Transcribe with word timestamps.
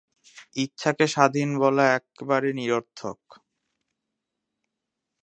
ইচ্ছাকে 0.55 1.05
স্বাধীন 1.07 1.49
বলা 1.59 1.85
একেবারে 1.97 2.49
নিরর্থক। 2.53 3.19